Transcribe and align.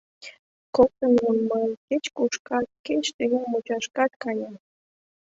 —Коктынжо 0.75 1.29
мый 1.49 1.67
кеч-кушкат, 1.87 2.67
кеч 2.85 3.03
тӱня 3.15 3.41
мучашкат 3.51 4.11
каем... 4.23 4.55